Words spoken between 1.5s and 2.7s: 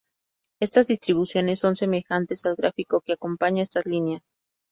son semejantes al